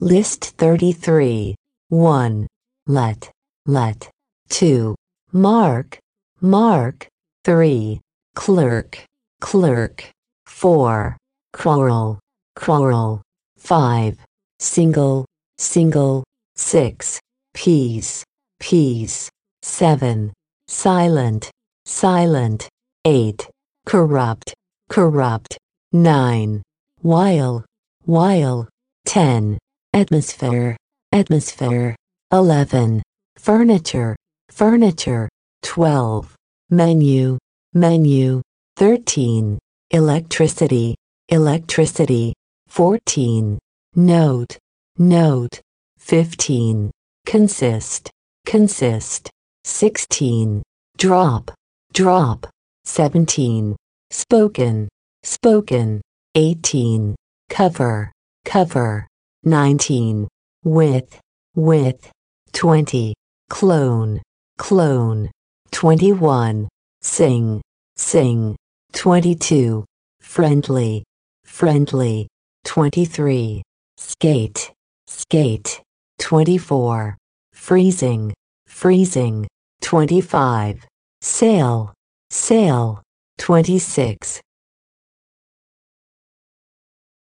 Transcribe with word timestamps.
List 0.00 0.44
33. 0.58 1.54
1. 1.88 2.46
Let, 2.86 3.30
let. 3.64 4.10
2. 4.50 4.94
Mark, 5.32 5.98
mark. 6.42 7.08
3. 7.44 7.98
Clerk, 8.34 9.02
clerk. 9.40 10.10
4. 10.44 11.16
Quarrel, 11.54 12.18
quarrel. 12.54 13.22
5. 13.56 14.18
Single, 14.58 15.24
single. 15.56 16.24
6. 16.56 17.18
Peace, 17.54 18.22
peace. 18.60 19.30
7. 19.62 20.30
Silent, 20.68 21.50
silent. 21.86 22.68
8. 23.06 23.48
Corrupt, 23.86 24.52
corrupt. 24.90 25.56
9. 25.92 26.62
While, 27.00 27.64
while. 28.04 28.68
10. 29.06 29.56
Atmosphere, 29.96 30.76
atmosphere. 31.10 31.96
11. 32.30 33.02
Furniture, 33.38 34.14
furniture. 34.50 35.26
12. 35.62 36.36
Menu, 36.68 37.38
menu. 37.72 38.42
13. 38.76 39.58
Electricity, 39.92 40.94
electricity. 41.30 42.34
14. 42.68 43.58
Note, 43.94 44.58
note. 44.98 45.62
15. 45.96 46.90
Consist, 47.24 48.10
consist. 48.44 49.30
16. 49.64 50.62
Drop, 50.98 51.50
drop. 51.94 52.46
17. 52.84 53.74
Spoken, 54.10 54.88
spoken. 55.22 56.02
18. 56.34 57.16
Cover, 57.48 58.12
cover. 58.44 59.06
19. 59.46 60.26
With, 60.64 61.20
with, 61.54 62.10
20. 62.52 63.14
Clone, 63.48 64.20
clone. 64.58 65.30
21. 65.70 66.68
Sing, 67.00 67.62
sing. 67.96 68.56
22. 68.92 69.84
Friendly, 70.20 71.04
friendly. 71.44 72.26
23. 72.64 73.62
Skate, 73.96 74.72
skate. 75.06 75.80
24. 76.18 77.16
Freezing, 77.52 78.34
freezing. 78.66 79.46
25. 79.80 80.84
Sail, 81.20 81.94
sail. 82.30 83.02
26. 83.38 84.40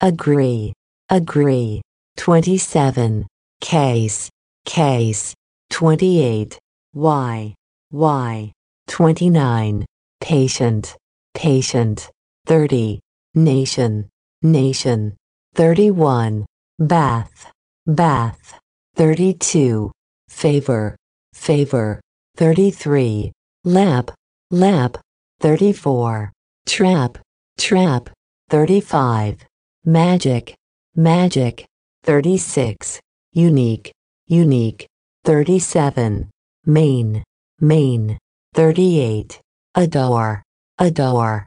Agree, 0.00 0.72
agree. 1.08 1.80
27. 2.16 3.26
Case, 3.60 4.30
case. 4.64 5.34
28. 5.70 6.58
Why, 6.92 7.54
why. 7.90 8.52
29. 8.88 9.84
Patient, 10.20 10.96
patient. 11.34 12.10
30. 12.46 13.00
Nation, 13.34 14.08
nation. 14.42 15.16
31. 15.54 16.46
Bath, 16.78 17.50
bath. 17.86 18.58
32. 18.96 19.90
Favor, 20.28 20.96
favor. 21.32 22.00
33. 22.36 23.32
Lap, 23.64 24.10
lap. 24.50 24.96
34. 25.40 26.32
Trap, 26.66 27.18
trap. 27.58 28.10
35. 28.50 29.46
Magic, 29.84 30.54
magic. 30.94 31.66
36. 32.04 33.00
Unique, 33.32 33.92
unique. 34.26 34.86
37. 35.24 36.28
Main, 36.66 37.22
main. 37.60 38.18
38. 38.54 39.40
Adore, 39.74 40.42
adore. 40.78 41.46